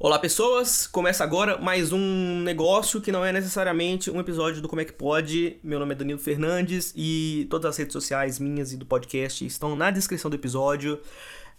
Olá 0.00 0.16
pessoas, 0.16 0.86
começa 0.86 1.24
agora 1.24 1.58
mais 1.58 1.92
um 1.92 2.40
negócio 2.42 3.00
que 3.00 3.10
não 3.10 3.24
é 3.24 3.32
necessariamente 3.32 4.08
um 4.08 4.20
episódio 4.20 4.62
do 4.62 4.68
Como 4.68 4.80
é 4.80 4.84
que 4.84 4.92
Pode. 4.92 5.58
Meu 5.60 5.80
nome 5.80 5.92
é 5.92 5.96
Danilo 5.96 6.20
Fernandes 6.20 6.94
e 6.94 7.48
todas 7.50 7.70
as 7.70 7.76
redes 7.76 7.94
sociais 7.94 8.38
minhas 8.38 8.72
e 8.72 8.76
do 8.76 8.86
podcast 8.86 9.44
estão 9.44 9.74
na 9.74 9.90
descrição 9.90 10.30
do 10.30 10.36
episódio. 10.36 11.00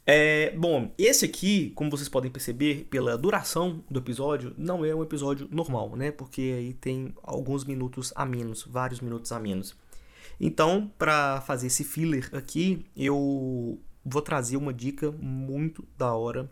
É, 0.07 0.52
bom, 0.55 0.89
esse 0.97 1.25
aqui, 1.25 1.73
como 1.75 1.91
vocês 1.91 2.07
podem 2.07 2.31
perceber 2.31 2.88
pela 2.89 3.17
duração 3.17 3.83
do 3.91 3.99
episódio, 3.99 4.56
não 4.58 4.86
é 4.86 4.96
um 4.96 5.04
episódio 5.04 5.50
normal, 5.52 5.98
né? 5.98 6.10
Porque 6.10 6.56
aí 6.58 6.74
tem 6.76 7.14
alguns 7.21 7.66
minutos 7.66 8.14
a 8.16 8.26
menos, 8.26 8.64
vários 8.64 9.02
minutos 9.02 9.34
a 9.34 9.40
menos. 9.40 9.76
Então, 10.40 10.90
para 10.98 11.42
fazer 11.42 11.68
esse 11.68 11.84
filler 11.84 12.30
aqui, 12.32 12.86
eu 12.96 13.78
vou 14.06 14.21
trazer 14.21 14.56
uma 14.56 14.74
dica 14.74 15.12
muito 15.12 15.84
da 15.98 16.14
hora 16.14 16.50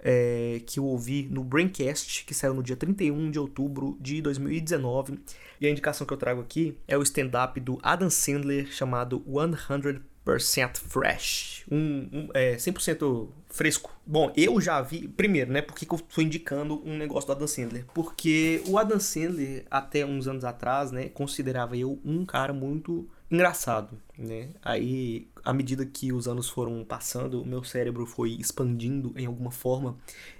é, 0.00 0.60
que 0.66 0.78
eu 0.78 0.84
ouvi 0.84 1.28
no 1.30 1.42
Braincast, 1.42 2.24
que 2.24 2.34
saiu 2.34 2.54
no 2.54 2.62
dia 2.62 2.76
31 2.76 3.30
de 3.30 3.38
outubro 3.38 3.96
de 4.00 4.22
2019. 4.22 5.18
E 5.60 5.66
a 5.66 5.70
indicação 5.70 6.06
que 6.06 6.12
eu 6.12 6.16
trago 6.16 6.40
aqui 6.40 6.76
é 6.86 6.96
o 6.96 7.02
stand-up 7.02 7.58
do 7.60 7.78
Adam 7.82 8.10
Sandler 8.10 8.66
chamado 8.70 9.20
100% 9.20 10.76
Fresh. 10.76 11.64
Um, 11.70 12.08
um, 12.12 12.28
é, 12.34 12.56
100% 12.56 13.28
fresco. 13.48 13.90
Bom, 14.06 14.32
eu 14.36 14.60
já 14.60 14.80
vi. 14.80 15.08
Primeiro, 15.08 15.50
né? 15.50 15.62
Por 15.62 15.74
que, 15.74 15.86
eu 15.90 15.98
tô 15.98 16.20
indicando 16.20 16.82
um 16.84 16.96
negócio 16.96 17.26
do 17.26 17.32
Adam 17.32 17.46
Sandler? 17.46 17.84
Porque 17.94 18.62
o 18.66 18.78
Adam 18.78 19.00
Sandler, 19.00 19.64
até 19.70 20.04
uns 20.04 20.28
anos 20.28 20.44
atrás, 20.44 20.92
né? 20.92 21.08
Considerava 21.08 21.76
eu 21.76 21.98
um 22.04 22.24
cara 22.24 22.52
muito 22.52 23.08
engraçado, 23.30 24.00
né? 24.16 24.50
Aí, 24.62 25.28
à 25.44 25.52
medida 25.52 25.84
que 25.84 26.12
os 26.12 26.26
anos 26.26 26.48
foram 26.48 26.84
passando, 26.84 27.44
meu 27.44 27.62
cérebro 27.62 28.06
foi 28.06 28.32
expandindo 28.32 29.12
em 29.16 29.26
alguma 29.26 29.50
forma 29.50 29.96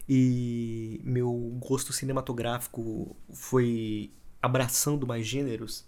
e 0.09 1.01
meu 1.05 1.33
gosto 1.61 1.93
cinematográfico 1.93 3.17
foi 3.33 4.11
abraçando 4.43 5.07
mais 5.07 5.27
gêneros. 5.27 5.85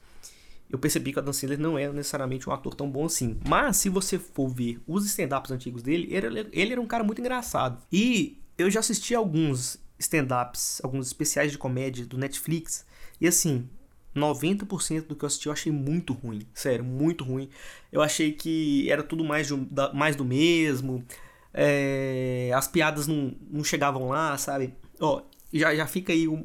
Eu 0.68 0.78
percebi 0.78 1.12
que 1.12 1.18
o 1.18 1.20
Adam 1.20 1.32
Sandler 1.32 1.58
não 1.58 1.76
é 1.76 1.90
necessariamente 1.92 2.48
um 2.48 2.52
ator 2.52 2.74
tão 2.74 2.88
bom 2.88 3.06
assim. 3.06 3.40
Mas 3.48 3.78
se 3.78 3.88
você 3.88 4.18
for 4.18 4.48
ver 4.48 4.80
os 4.86 5.04
stand-ups 5.04 5.50
antigos 5.50 5.82
dele, 5.82 6.08
ele, 6.14 6.48
ele 6.52 6.72
era 6.72 6.80
um 6.80 6.86
cara 6.86 7.02
muito 7.02 7.20
engraçado. 7.20 7.82
E 7.90 8.38
eu 8.56 8.70
já 8.70 8.78
assisti 8.78 9.14
alguns 9.14 9.78
stand-ups, 9.98 10.80
alguns 10.84 11.08
especiais 11.08 11.50
de 11.50 11.58
comédia 11.58 12.06
do 12.06 12.16
Netflix. 12.16 12.86
E 13.20 13.26
assim, 13.26 13.68
90% 14.14 15.06
do 15.06 15.16
que 15.16 15.24
eu 15.24 15.26
assisti 15.26 15.46
eu 15.46 15.52
achei 15.52 15.72
muito 15.72 16.12
ruim. 16.12 16.42
Sério, 16.52 16.84
muito 16.84 17.24
ruim. 17.24 17.48
Eu 17.92 18.02
achei 18.02 18.32
que 18.32 18.90
era 18.90 19.02
tudo 19.02 19.24
mais, 19.24 19.48
do, 19.48 19.68
mais 19.94 20.16
do 20.16 20.24
mesmo. 20.24 21.04
É, 21.52 22.50
as 22.54 22.68
piadas 22.68 23.06
não, 23.06 23.34
não 23.50 23.64
chegavam 23.64 24.08
lá, 24.08 24.36
sabe? 24.36 24.74
Ó, 25.00 25.22
já, 25.52 25.74
já 25.74 25.86
fica 25.86 26.12
aí. 26.12 26.28
Um, 26.28 26.44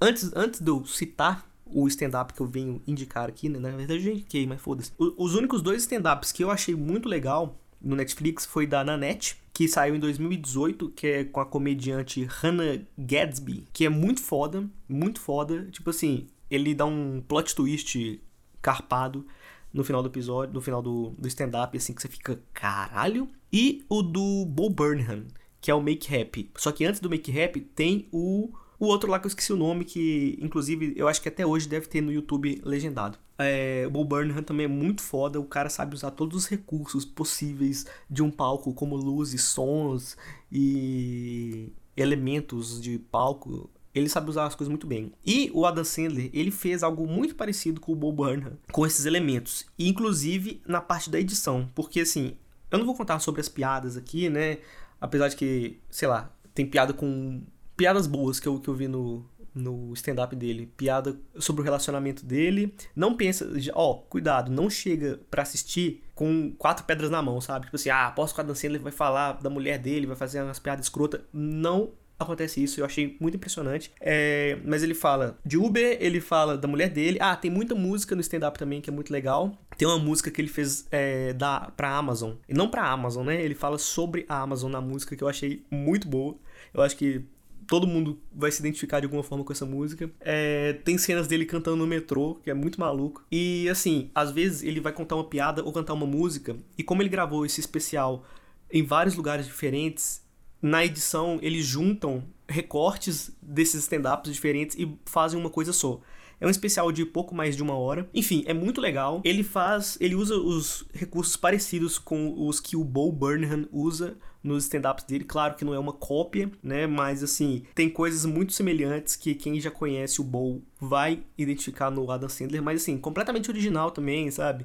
antes, 0.00 0.30
antes 0.34 0.60
de 0.60 0.70
eu 0.70 0.84
citar 0.84 1.48
o 1.72 1.86
stand-up 1.86 2.34
que 2.34 2.40
eu 2.40 2.46
venho 2.46 2.82
indicar 2.86 3.28
aqui, 3.28 3.48
né? 3.48 3.58
Na 3.58 3.70
verdade 3.70 4.06
eu 4.06 4.12
indiquei, 4.12 4.46
mas 4.46 4.60
foda-se. 4.60 4.92
Os 4.98 5.34
únicos 5.34 5.62
dois 5.62 5.82
stand-ups 5.82 6.32
que 6.32 6.42
eu 6.42 6.50
achei 6.50 6.74
muito 6.74 7.08
legal 7.08 7.56
no 7.80 7.96
Netflix 7.96 8.44
foi 8.44 8.66
da 8.66 8.84
Nanette, 8.84 9.40
que 9.52 9.68
saiu 9.68 9.94
em 9.94 9.98
2018, 9.98 10.88
que 10.90 11.06
é 11.06 11.24
com 11.24 11.40
a 11.40 11.46
comediante 11.46 12.24
Hannah 12.24 12.80
Gadsby, 12.98 13.64
que 13.72 13.84
é 13.84 13.88
muito 13.88 14.20
foda, 14.20 14.68
muito 14.88 15.20
foda. 15.20 15.68
Tipo 15.70 15.90
assim, 15.90 16.26
ele 16.50 16.74
dá 16.74 16.84
um 16.84 17.22
plot 17.26 17.54
twist 17.54 18.20
carpado 18.60 19.26
no 19.72 19.84
final 19.84 20.02
do 20.02 20.08
episódio, 20.08 20.52
no 20.52 20.60
final 20.60 20.82
do, 20.82 21.10
do 21.16 21.28
stand-up, 21.28 21.76
assim, 21.76 21.94
que 21.94 22.02
você 22.02 22.08
fica, 22.08 22.42
caralho. 22.52 23.28
E 23.52 23.84
o 23.88 24.02
do 24.02 24.44
Bo 24.44 24.68
Burnham, 24.68 25.26
que 25.60 25.70
é 25.70 25.74
o 25.74 25.80
Make 25.80 26.14
Happy. 26.14 26.50
Só 26.56 26.72
que 26.72 26.84
antes 26.84 27.00
do 27.00 27.08
Make 27.08 27.38
Happy 27.40 27.60
tem 27.60 28.08
o, 28.12 28.50
o 28.78 28.86
outro 28.86 29.10
lá 29.10 29.18
que 29.18 29.26
eu 29.26 29.28
esqueci 29.28 29.52
o 29.52 29.56
nome, 29.56 29.84
que 29.84 30.38
inclusive 30.40 30.92
eu 30.96 31.06
acho 31.06 31.22
que 31.22 31.28
até 31.28 31.46
hoje 31.46 31.68
deve 31.68 31.86
ter 31.86 32.00
no 32.00 32.12
YouTube 32.12 32.60
legendado. 32.64 33.18
É, 33.38 33.84
o 33.86 33.90
Bo 33.90 34.04
Burnham 34.04 34.42
também 34.42 34.64
é 34.64 34.68
muito 34.68 35.00
foda, 35.00 35.40
o 35.40 35.44
cara 35.44 35.70
sabe 35.70 35.94
usar 35.94 36.10
todos 36.10 36.36
os 36.36 36.46
recursos 36.46 37.04
possíveis 37.04 37.86
de 38.08 38.22
um 38.22 38.30
palco, 38.30 38.74
como 38.74 38.96
luzes, 38.96 39.42
sons 39.44 40.16
e 40.52 41.72
elementos 41.96 42.80
de 42.80 42.98
palco 42.98 43.70
ele 43.94 44.08
sabe 44.08 44.30
usar 44.30 44.46
as 44.46 44.54
coisas 44.54 44.70
muito 44.70 44.86
bem. 44.86 45.12
E 45.24 45.50
o 45.52 45.66
Adam 45.66 45.84
Sandler, 45.84 46.30
ele 46.32 46.50
fez 46.50 46.82
algo 46.82 47.06
muito 47.06 47.34
parecido 47.34 47.80
com 47.80 47.92
o 47.92 47.96
Bob 47.96 48.16
Burnham, 48.16 48.58
com 48.70 48.86
esses 48.86 49.04
elementos. 49.04 49.66
Inclusive 49.78 50.62
na 50.66 50.80
parte 50.80 51.10
da 51.10 51.18
edição. 51.18 51.68
Porque 51.74 52.00
assim, 52.00 52.36
eu 52.70 52.78
não 52.78 52.86
vou 52.86 52.94
contar 52.94 53.18
sobre 53.18 53.40
as 53.40 53.48
piadas 53.48 53.96
aqui, 53.96 54.28
né? 54.28 54.58
Apesar 55.00 55.28
de 55.28 55.36
que, 55.36 55.80
sei 55.90 56.06
lá, 56.06 56.32
tem 56.54 56.66
piada 56.66 56.92
com. 56.92 57.42
Piadas 57.76 58.06
boas 58.06 58.38
que 58.38 58.46
eu, 58.46 58.60
que 58.60 58.68
eu 58.68 58.74
vi 58.74 58.86
no, 58.86 59.24
no 59.54 59.92
stand-up 59.94 60.36
dele. 60.36 60.66
Piada 60.76 61.18
sobre 61.38 61.62
o 61.62 61.64
relacionamento 61.64 62.24
dele. 62.24 62.74
Não 62.94 63.16
pensa. 63.16 63.50
Ó, 63.74 63.94
cuidado, 63.94 64.52
não 64.52 64.70
chega 64.70 65.18
para 65.30 65.42
assistir 65.42 66.04
com 66.14 66.52
quatro 66.58 66.84
pedras 66.84 67.10
na 67.10 67.22
mão, 67.22 67.40
sabe? 67.40 67.64
Tipo 67.64 67.76
assim, 67.76 67.88
ah, 67.88 68.12
posso 68.14 68.34
que 68.34 68.40
o 68.40 68.42
Adam 68.42 68.54
Sandler 68.54 68.82
vai 68.82 68.92
falar 68.92 69.40
da 69.40 69.48
mulher 69.48 69.78
dele, 69.78 70.06
vai 70.06 70.16
fazer 70.16 70.42
umas 70.42 70.58
piadas 70.58 70.84
escrotas. 70.84 71.22
Não 71.32 71.90
acontece 72.24 72.62
isso, 72.62 72.80
eu 72.80 72.84
achei 72.84 73.16
muito 73.20 73.36
impressionante. 73.36 73.92
É, 74.00 74.58
mas 74.64 74.82
ele 74.82 74.94
fala 74.94 75.38
de 75.44 75.56
Uber, 75.56 75.96
ele 76.00 76.20
fala 76.20 76.56
da 76.56 76.68
mulher 76.68 76.88
dele. 76.88 77.18
Ah, 77.20 77.36
tem 77.36 77.50
muita 77.50 77.74
música 77.74 78.14
no 78.14 78.20
stand-up 78.20 78.58
também 78.58 78.80
que 78.80 78.90
é 78.90 78.92
muito 78.92 79.12
legal. 79.12 79.56
Tem 79.76 79.86
uma 79.86 79.98
música 79.98 80.30
que 80.30 80.40
ele 80.40 80.48
fez 80.48 80.86
é, 80.90 81.32
da, 81.32 81.72
pra 81.76 81.96
Amazon. 81.96 82.32
E 82.48 82.54
não 82.54 82.68
pra 82.68 82.88
Amazon, 82.88 83.26
né? 83.26 83.42
Ele 83.42 83.54
fala 83.54 83.78
sobre 83.78 84.26
a 84.28 84.40
Amazon 84.40 84.70
na 84.70 84.80
música 84.80 85.16
que 85.16 85.24
eu 85.24 85.28
achei 85.28 85.64
muito 85.70 86.08
boa. 86.08 86.36
Eu 86.74 86.82
acho 86.82 86.96
que 86.96 87.24
todo 87.70 87.86
mundo 87.86 88.20
vai 88.32 88.50
se 88.50 88.58
identificar 88.58 88.98
de 88.98 89.06
alguma 89.06 89.22
forma 89.22 89.44
com 89.44 89.52
essa 89.52 89.64
música. 89.64 90.10
É, 90.20 90.72
tem 90.84 90.98
cenas 90.98 91.28
dele 91.28 91.46
cantando 91.46 91.76
no 91.76 91.86
metrô, 91.86 92.34
que 92.42 92.50
é 92.50 92.54
muito 92.54 92.80
maluco. 92.80 93.24
E 93.30 93.68
assim, 93.68 94.10
às 94.12 94.32
vezes 94.32 94.64
ele 94.64 94.80
vai 94.80 94.92
contar 94.92 95.14
uma 95.14 95.24
piada 95.24 95.64
ou 95.64 95.72
cantar 95.72 95.94
uma 95.94 96.06
música, 96.06 96.56
e 96.76 96.82
como 96.82 97.00
ele 97.00 97.08
gravou 97.08 97.46
esse 97.46 97.60
especial 97.60 98.26
em 98.72 98.82
vários 98.84 99.14
lugares 99.14 99.46
diferentes, 99.46 100.20
na 100.62 100.84
edição 100.84 101.38
eles 101.42 101.64
juntam 101.64 102.22
recortes 102.48 103.30
desses 103.40 103.82
stand-ups 103.82 104.32
diferentes 104.32 104.76
e 104.76 104.92
fazem 105.04 105.38
uma 105.38 105.50
coisa 105.50 105.72
só. 105.72 106.00
É 106.40 106.46
um 106.46 106.50
especial 106.50 106.90
de 106.90 107.04
pouco 107.04 107.34
mais 107.34 107.54
de 107.54 107.62
uma 107.62 107.74
hora. 107.74 108.08
Enfim, 108.14 108.42
é 108.46 108.54
muito 108.54 108.80
legal. 108.80 109.20
Ele 109.24 109.42
faz. 109.42 109.98
Ele 110.00 110.14
usa 110.14 110.36
os 110.36 110.86
recursos 110.94 111.36
parecidos 111.36 111.98
com 111.98 112.46
os 112.46 112.58
que 112.58 112.76
o 112.76 112.82
Bo 112.82 113.12
Burnham 113.12 113.68
usa 113.70 114.16
nos 114.42 114.64
stand-ups 114.64 115.04
dele. 115.04 115.24
Claro 115.24 115.54
que 115.54 115.66
não 115.66 115.74
é 115.74 115.78
uma 115.78 115.92
cópia, 115.92 116.50
né? 116.62 116.86
Mas 116.86 117.22
assim, 117.22 117.64
tem 117.74 117.90
coisas 117.90 118.24
muito 118.24 118.54
semelhantes 118.54 119.16
que 119.16 119.34
quem 119.34 119.60
já 119.60 119.70
conhece 119.70 120.22
o 120.22 120.24
Bo 120.24 120.62
vai 120.80 121.22
identificar 121.36 121.90
no 121.90 122.10
Adam 122.10 122.28
Sandler. 122.28 122.62
Mas 122.62 122.80
assim, 122.80 122.96
completamente 122.96 123.50
original 123.50 123.90
também, 123.90 124.30
sabe? 124.30 124.64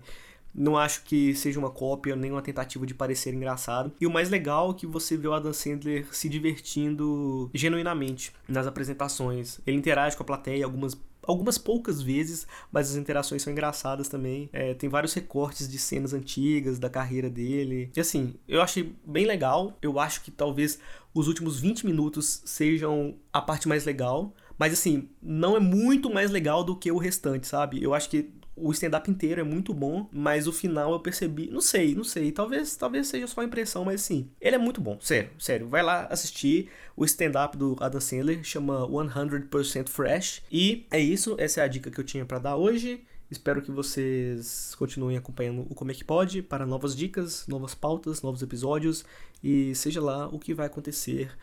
Não 0.56 0.78
acho 0.78 1.04
que 1.04 1.36
seja 1.36 1.60
uma 1.60 1.70
cópia 1.70 2.16
nem 2.16 2.32
uma 2.32 2.42
tentativa 2.42 2.86
de 2.86 2.94
parecer 2.94 3.34
engraçado. 3.34 3.92
E 4.00 4.08
o 4.08 4.12
mais 4.12 4.30
legal 4.30 4.72
é 4.72 4.74
que 4.74 4.88
você 4.88 5.18
vê 5.18 5.28
o 5.28 5.34
Adam 5.34 5.54
Sandler 5.54 6.08
se 6.12 6.30
divertindo 6.30 7.50
genuinamente 7.54 8.32
nas 8.48 8.66
apresentações. 8.66 9.60
Ele 9.68 9.78
interage 9.78 10.16
com 10.16 10.24
a 10.24 10.26
plateia 10.26 10.64
algumas 10.64 10.96
algumas 11.28 11.58
poucas 11.58 12.02
vezes, 12.02 12.48
mas 12.72 12.92
as 12.92 12.96
interações 12.96 13.42
são 13.42 13.52
engraçadas 13.52 14.08
também. 14.08 14.50
É, 14.54 14.74
tem 14.74 14.90
vários 14.90 15.14
recortes 15.14 15.68
de 15.68 15.78
cenas 15.78 16.14
antigas 16.14 16.80
da 16.80 16.90
carreira 16.90 17.30
dele. 17.30 17.92
E 17.96 18.00
assim, 18.00 18.36
eu 18.48 18.62
achei 18.62 18.96
bem 19.06 19.26
legal. 19.26 19.78
Eu 19.82 20.00
acho 20.00 20.22
que 20.22 20.32
talvez 20.32 20.80
os 21.14 21.28
últimos 21.28 21.60
20 21.60 21.86
minutos 21.86 22.42
sejam 22.46 23.16
a 23.34 23.42
parte 23.42 23.68
mais 23.68 23.86
legal. 23.86 24.34
Mas 24.58 24.74
assim, 24.74 25.10
não 25.22 25.58
é 25.58 25.60
muito 25.60 26.14
mais 26.14 26.32
legal 26.32 26.64
do 26.64 26.76
que 26.78 26.92
o 26.92 26.98
restante, 26.98 27.48
sabe? 27.48 27.84
Eu 27.84 27.94
acho 27.94 28.10
que 28.10 28.32
o 28.56 28.72
stand-up 28.72 29.10
inteiro 29.12 29.42
é 29.42 29.44
muito 29.44 29.74
bom, 29.74 30.08
mas 30.12 30.48
o 30.48 30.54
final 30.54 30.94
eu 30.94 31.00
percebi, 31.00 31.50
não 31.50 31.62
sei, 31.62 31.94
não 31.94 32.04
sei, 32.04 32.32
talvez, 32.32 32.76
talvez 32.76 33.08
seja 33.08 33.28
só 33.28 33.44
impressão, 33.44 33.84
mas 33.84 34.02
sim, 34.02 34.30
ele 34.40 34.56
é 34.56 34.60
muito 34.60 34.80
bom, 34.80 34.98
sério, 35.02 35.32
sério. 35.38 35.68
Vai 35.68 35.84
lá 35.84 36.06
assistir 36.06 36.70
o 36.96 37.04
stand-up 37.04 37.58
do 37.58 37.76
Adam 37.80 38.00
Sandler, 38.00 38.44
chama 38.44 38.88
100% 38.88 39.90
Fresh. 39.90 40.42
E 40.52 40.86
é 40.90 41.00
isso, 41.00 41.36
essa 41.38 41.62
é 41.62 41.64
a 41.64 41.68
dica 41.68 41.92
que 41.92 42.00
eu 42.00 42.04
tinha 42.04 42.26
para 42.26 42.40
dar 42.40 42.56
hoje. 42.56 43.04
Espero 43.30 43.62
que 43.62 43.72
vocês 43.72 44.76
continuem 44.76 45.18
acompanhando 45.18 45.66
o 45.70 45.76
Como 45.76 45.92
é 45.92 45.94
que 45.94 46.04
Pode 46.04 46.44
para 46.44 46.66
novas 46.66 46.96
dicas, 46.96 47.46
novas 47.48 47.74
pautas, 47.74 48.22
novos 48.22 48.42
episódios 48.44 49.04
e 49.44 49.74
seja 49.74 50.00
lá 50.00 50.28
o 50.28 50.38
que 50.38 50.54
vai 50.54 50.68
acontecer 50.68 51.36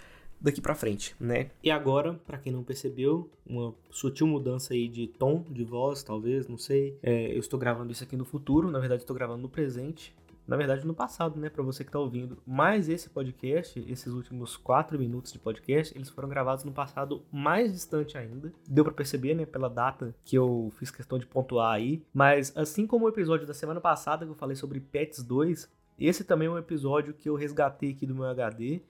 daqui 0.42 0.60
para 0.60 0.74
frente, 0.74 1.14
né? 1.20 1.50
E 1.62 1.70
agora, 1.70 2.14
para 2.26 2.38
quem 2.38 2.52
não 2.52 2.64
percebeu, 2.64 3.30
uma 3.46 3.74
sutil 3.90 4.26
mudança 4.26 4.74
aí 4.74 4.88
de 4.88 5.06
tom 5.06 5.44
de 5.48 5.64
voz, 5.64 6.02
talvez, 6.02 6.48
não 6.48 6.58
sei. 6.58 6.98
É, 7.02 7.32
eu 7.32 7.38
estou 7.38 7.58
gravando 7.58 7.92
isso 7.92 8.02
aqui 8.02 8.16
no 8.16 8.24
futuro, 8.24 8.70
na 8.70 8.78
verdade 8.78 9.02
estou 9.02 9.14
gravando 9.14 9.42
no 9.42 9.48
presente. 9.48 10.14
Na 10.46 10.56
verdade, 10.56 10.84
no 10.84 10.92
passado, 10.92 11.38
né, 11.38 11.48
para 11.48 11.62
você 11.62 11.84
que 11.84 11.90
tá 11.90 12.00
ouvindo. 12.00 12.36
Mas 12.44 12.88
esse 12.88 13.08
podcast, 13.08 13.78
esses 13.88 14.12
últimos 14.12 14.56
quatro 14.56 14.98
minutos 14.98 15.32
de 15.32 15.38
podcast, 15.38 15.96
eles 15.96 16.10
foram 16.10 16.28
gravados 16.28 16.64
no 16.64 16.72
passado 16.72 17.24
mais 17.30 17.72
distante 17.72 18.18
ainda. 18.18 18.52
Deu 18.68 18.82
para 18.82 18.92
perceber, 18.92 19.34
né, 19.34 19.46
pela 19.46 19.68
data 19.70 20.12
que 20.24 20.36
eu 20.36 20.72
fiz 20.78 20.90
questão 20.90 21.16
de 21.16 21.26
pontuar 21.26 21.72
aí. 21.72 22.02
Mas 22.12 22.52
assim 22.56 22.88
como 22.88 23.06
o 23.06 23.08
episódio 23.08 23.46
da 23.46 23.54
semana 23.54 23.80
passada 23.80 24.26
que 24.26 24.32
eu 24.32 24.36
falei 24.36 24.56
sobre 24.56 24.80
Pets 24.80 25.22
2, 25.22 25.70
esse 25.98 26.24
também 26.24 26.48
é 26.48 26.50
um 26.50 26.58
episódio 26.58 27.14
que 27.14 27.28
eu 27.28 27.36
resgatei 27.36 27.90
aqui 27.90 28.04
do 28.04 28.14
meu 28.14 28.24
HD 28.24 28.82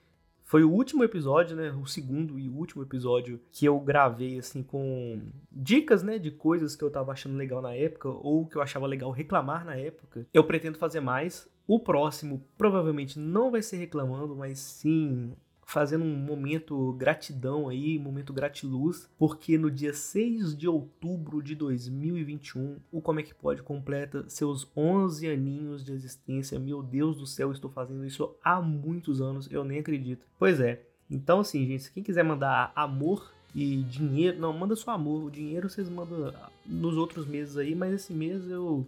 Foi 0.44 0.65
o 0.65 0.71
último 0.71 1.03
episódio, 1.03 1.56
né? 1.56 1.73
O 1.73 1.87
segundo 1.87 2.39
e 2.39 2.49
último 2.49 2.83
episódio 2.83 3.41
que 3.50 3.65
eu 3.65 3.79
gravei, 3.81 4.39
assim, 4.39 4.62
com 4.62 5.23
dicas, 5.50 6.03
né? 6.03 6.19
De 6.19 6.31
coisas 6.31 6.77
que 6.77 6.85
eu 6.85 6.91
tava 6.91 7.12
achando 7.12 7.37
legal 7.37 7.62
na 7.62 7.75
época 7.75 8.09
ou 8.09 8.47
que 8.47 8.56
eu 8.56 8.62
achava 8.62 8.87
legal 8.87 9.11
reclamar 9.11 9.65
na 9.65 9.77
época. 9.77 10.27
Eu 10.33 10.44
pretendo 10.44 10.79
fazer 10.79 11.00
mais. 11.00 11.49
O 11.67 11.79
próximo 11.79 12.44
provavelmente 12.59 13.19
não 13.19 13.50
vai 13.50 13.62
ser 13.62 13.77
reclamando, 13.77 14.35
mas 14.35 14.59
sim 14.59 15.33
fazendo 15.73 16.05
um 16.05 16.15
momento 16.15 16.93
gratidão 16.93 17.67
aí, 17.67 17.99
momento 17.99 18.31
gratiluz, 18.31 19.09
porque 19.19 19.57
no 19.57 19.71
dia 19.71 19.95
6 19.95 20.55
de 20.55 20.69
outubro 20.69 21.43
de 21.43 21.55
2021, 21.55 22.77
o 22.93 23.01
Como 23.01 23.21
é 23.21 23.23
que 23.23 23.35
pode 23.35 23.63
completa 23.63 24.29
seus 24.29 24.71
11 24.77 25.27
aninhos 25.31 25.83
de 25.83 25.93
existência. 25.93 26.59
Meu 26.59 26.83
Deus 26.83 27.17
do 27.17 27.27
céu, 27.27 27.51
estou 27.51 27.71
fazendo 27.71 28.05
isso 28.05 28.37
há 28.45 28.61
muitos 28.61 29.23
anos, 29.23 29.51
eu 29.51 29.65
nem 29.65 29.79
acredito. 29.79 30.27
Pois 30.39 30.61
é. 30.61 30.85
Então 31.11 31.41
assim, 31.41 31.67
gente, 31.67 31.85
se 31.85 31.91
quem 31.93 32.03
quiser 32.03 32.23
mandar 32.23 32.71
amor 32.77 33.33
e 33.55 33.83
dinheiro, 33.85 34.39
não, 34.39 34.53
manda 34.53 34.77
só 34.77 34.91
amor, 34.91 35.25
o 35.25 35.31
dinheiro 35.31 35.71
vocês 35.71 35.89
mandam 35.89 36.35
nos 36.67 36.99
outros 36.99 37.27
meses 37.27 37.57
aí, 37.57 37.75
mas 37.75 37.95
esse 37.95 38.13
mês 38.13 38.47
eu 38.47 38.87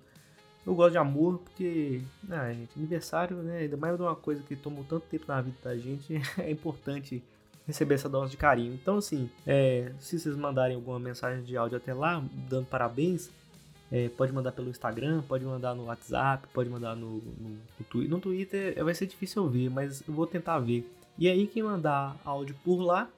eu 0.67 0.75
gosto 0.75 0.93
de 0.93 0.99
amor 0.99 1.39
porque, 1.39 2.01
ah, 2.31 2.53
gente, 2.53 2.71
aniversário, 2.77 3.37
né? 3.39 3.59
Ainda 3.59 3.77
mais 3.77 3.97
de 3.97 4.03
uma 4.03 4.17
coisa 4.17 4.43
que 4.43 4.57
tomou 4.57 4.85
tanto 4.85 5.07
tempo 5.07 5.25
na 5.29 5.41
vida 5.41 5.57
da 5.63 5.77
gente, 5.77 6.21
é 6.39 6.51
importante 6.51 7.23
receber 7.67 7.95
essa 7.95 8.09
dose 8.09 8.31
de 8.31 8.37
carinho. 8.37 8.75
Então, 8.75 8.99
assim, 8.99 9.31
é, 9.47 9.93
se 9.99 10.19
vocês 10.19 10.37
mandarem 10.37 10.77
alguma 10.77 10.99
mensagem 10.99 11.43
de 11.45 11.57
áudio 11.57 11.77
até 11.77 11.93
lá, 11.93 12.23
dando 12.49 12.67
parabéns, 12.67 13.31
é, 13.91 14.09
pode 14.09 14.33
mandar 14.33 14.53
pelo 14.53 14.71
Instagram, 14.71 15.23
pode 15.23 15.45
mandar 15.45 15.75
no 15.75 15.85
WhatsApp, 15.85 16.47
pode 16.53 16.69
mandar 16.69 16.97
no, 16.97 17.19
no, 17.19 17.51
no 17.79 17.85
Twitter. 17.89 18.11
No 18.11 18.21
Twitter 18.21 18.85
vai 18.85 18.95
ser 18.95 19.07
difícil 19.07 19.45
eu 19.45 19.49
ver, 19.49 19.71
mas 19.71 20.03
eu 20.07 20.15
vou 20.15 20.27
tentar 20.27 20.59
ver. 20.59 20.91
E 21.19 21.29
aí, 21.29 21.47
quem 21.47 21.63
mandar 21.63 22.17
áudio 22.25 22.57
por 22.65 22.81
lá, 22.81 23.09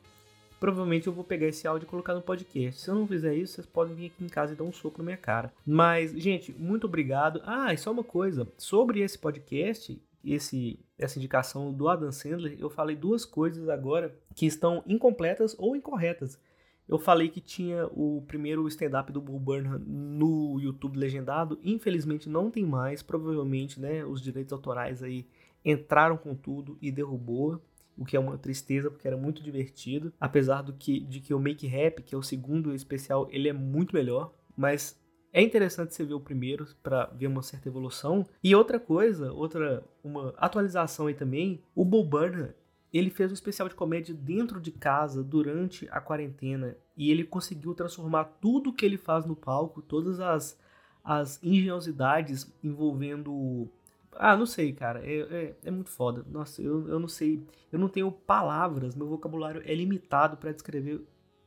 provavelmente 0.58 1.06
eu 1.06 1.12
vou 1.12 1.24
pegar 1.24 1.46
esse 1.46 1.66
áudio 1.66 1.86
e 1.86 1.90
colocar 1.90 2.14
no 2.14 2.22
podcast. 2.22 2.80
Se 2.80 2.88
eu 2.88 2.94
não 2.94 3.06
fizer 3.06 3.34
isso, 3.34 3.54
vocês 3.54 3.66
podem 3.66 3.94
vir 3.94 4.06
aqui 4.06 4.24
em 4.24 4.28
casa 4.28 4.52
e 4.52 4.56
dar 4.56 4.64
um 4.64 4.72
soco 4.72 4.98
na 4.98 5.04
minha 5.04 5.16
cara. 5.16 5.52
Mas, 5.64 6.12
gente, 6.12 6.52
muito 6.52 6.86
obrigado. 6.86 7.40
Ah, 7.44 7.72
e 7.72 7.78
só 7.78 7.90
uma 7.92 8.04
coisa, 8.04 8.46
sobre 8.56 9.00
esse 9.00 9.18
podcast, 9.18 10.00
esse 10.24 10.78
essa 10.98 11.18
indicação 11.18 11.72
do 11.72 11.88
Adam 11.88 12.10
Sandler, 12.10 12.56
eu 12.58 12.70
falei 12.70 12.96
duas 12.96 13.24
coisas 13.24 13.68
agora 13.68 14.18
que 14.34 14.46
estão 14.46 14.82
incompletas 14.86 15.54
ou 15.58 15.76
incorretas. 15.76 16.40
Eu 16.88 16.98
falei 16.98 17.28
que 17.28 17.40
tinha 17.40 17.86
o 17.88 18.22
primeiro 18.26 18.66
stand-up 18.68 19.12
do 19.12 19.20
Bull 19.20 19.40
Burnham 19.40 19.78
no 19.78 20.58
YouTube 20.60 20.98
legendado, 20.98 21.58
infelizmente 21.62 22.28
não 22.28 22.50
tem 22.50 22.64
mais, 22.64 23.02
provavelmente, 23.02 23.80
né, 23.80 24.04
os 24.04 24.22
direitos 24.22 24.52
autorais 24.52 25.02
aí 25.02 25.26
entraram 25.64 26.16
com 26.16 26.34
tudo 26.34 26.78
e 26.80 26.92
derrubou 26.92 27.60
o 27.96 28.04
que 28.04 28.16
é 28.16 28.20
uma 28.20 28.38
tristeza 28.38 28.90
porque 28.90 29.06
era 29.06 29.16
muito 29.16 29.42
divertido, 29.42 30.12
apesar 30.20 30.62
do 30.62 30.72
que 30.72 31.00
de 31.00 31.20
que 31.20 31.34
o 31.34 31.40
Make 31.40 31.66
Rap, 31.66 32.02
que 32.02 32.14
é 32.14 32.18
o 32.18 32.22
segundo 32.22 32.74
especial, 32.74 33.28
ele 33.30 33.48
é 33.48 33.52
muito 33.52 33.94
melhor, 33.94 34.32
mas 34.56 35.00
é 35.32 35.42
interessante 35.42 35.94
você 35.94 36.04
ver 36.04 36.14
o 36.14 36.20
primeiro 36.20 36.66
para 36.82 37.06
ver 37.06 37.26
uma 37.26 37.42
certa 37.42 37.68
evolução. 37.68 38.26
E 38.42 38.54
outra 38.54 38.80
coisa, 38.80 39.32
outra 39.32 39.84
uma 40.02 40.32
atualização 40.38 41.06
aí 41.06 41.14
também, 41.14 41.62
o 41.74 41.84
Bo 41.84 42.02
Burnham, 42.02 42.54
ele 42.92 43.10
fez 43.10 43.30
um 43.30 43.34
especial 43.34 43.68
de 43.68 43.74
comédia 43.74 44.14
dentro 44.14 44.60
de 44.60 44.70
casa 44.70 45.22
durante 45.22 45.86
a 45.90 46.00
quarentena. 46.00 46.76
E 46.96 47.10
ele 47.10 47.24
conseguiu 47.24 47.74
transformar 47.74 48.24
tudo 48.40 48.72
que 48.72 48.86
ele 48.86 48.96
faz 48.96 49.26
no 49.26 49.36
palco, 49.36 49.82
todas 49.82 50.20
as 50.20 50.58
as 51.06 51.40
engenhosidades 51.40 52.52
envolvendo 52.64 53.70
ah, 54.12 54.36
não 54.36 54.46
sei, 54.46 54.72
cara. 54.72 55.04
É, 55.04 55.18
é, 55.20 55.56
é, 55.64 55.70
muito 55.70 55.90
foda. 55.90 56.24
Nossa, 56.28 56.62
eu, 56.62 56.88
eu 56.88 56.98
não 56.98 57.08
sei. 57.08 57.42
Eu 57.70 57.78
não 57.78 57.88
tenho 57.88 58.10
palavras. 58.10 58.94
Meu 58.94 59.06
vocabulário 59.06 59.62
é 59.64 59.74
limitado 59.74 60.36
para 60.36 60.52
descrever 60.52 61.04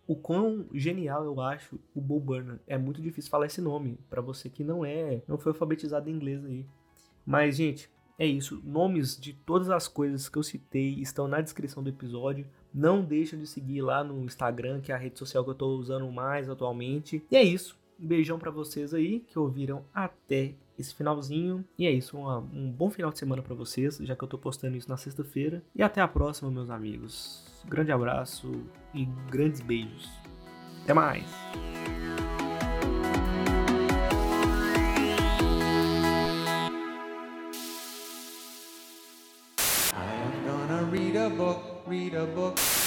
o 0.08 0.16
quão 0.16 0.66
genial 0.74 1.24
eu 1.24 1.40
acho 1.40 1.80
o 1.94 2.02
Bo 2.02 2.20
Burnham. 2.20 2.60
É 2.66 2.78
muito 2.78 3.02
difícil 3.02 3.30
falar 3.30 3.46
esse 3.46 3.62
nome 3.62 4.00
para 4.10 4.22
você 4.22 4.50
que 4.50 4.64
não 4.64 4.84
é, 4.84 5.22
não 5.28 5.38
foi 5.38 5.52
alfabetizado 5.52 6.10
em 6.10 6.14
inglês 6.14 6.44
aí. 6.44 6.66
Mas, 7.26 7.58
gente, 7.58 7.92
é 8.18 8.26
isso. 8.26 8.62
Nomes 8.64 9.16
de 9.20 9.34
todas 9.34 9.70
as 9.70 9.88
coisas 9.88 10.28
que 10.28 10.38
eu 10.38 10.44
citei 10.44 10.96
estão 10.96 11.28
na 11.28 11.42
descrição 11.42 11.84
do 11.84 11.90
episódio. 11.90 12.48
Não 12.74 13.04
deixem 13.04 13.38
de 13.40 13.48
seguir 13.48 13.82
lá 13.82 14.04
no 14.04 14.24
Instagram, 14.24 14.82
que 14.82 14.92
é 14.92 14.96
a 14.96 14.98
rede 14.98 15.18
social 15.18 15.44
que 15.44 15.52
eu 15.52 15.56
tô 15.56 15.78
usando 15.78 16.12
mais 16.12 16.50
atualmente. 16.50 17.24
E 17.32 17.36
é 17.36 17.44
isso. 17.44 17.78
Um 18.00 18.08
beijão 18.08 18.40
para 18.40 18.52
vocês 18.52 18.94
aí 18.94 19.20
que 19.22 19.38
ouviram 19.38 19.86
até 19.94 20.56
esse 20.80 20.96
finalzinho. 20.96 21.64
E 21.78 21.86
é 21.86 21.92
isso, 21.92 22.18
uma, 22.18 22.40
um 22.40 22.72
bom 22.72 22.90
final 22.90 23.12
de 23.12 23.20
semana 23.20 23.42
para 23.42 23.54
vocês, 23.54 23.98
já 23.98 24.16
que 24.16 24.24
eu 24.24 24.28
tô 24.28 24.38
postando 24.38 24.78
isso 24.78 24.90
na 24.90 24.98
sexta-feira. 24.98 25.62
E 25.76 25.84
até 25.84 26.02
a 26.02 26.08
próxima, 26.08 26.50
meus 26.50 26.70
amigos. 26.70 27.46
Grande 27.68 27.92
abraço 27.92 28.50
e 28.94 29.06
grandes 29.30 29.62
beijos. 29.62 30.10
Até 30.84 30.94
mais! 30.94 31.26
read 41.90 42.14
a 42.14 42.26
book. 42.26 42.79